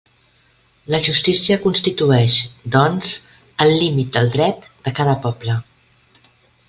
La 0.93 0.99
justícia 1.07 1.57
constitueix, 1.65 2.37
doncs, 2.77 3.11
el 3.67 3.75
límit 3.83 4.17
del 4.17 4.33
dret 4.37 4.67
de 4.89 4.95
cada 5.01 5.15
poble. 5.27 5.59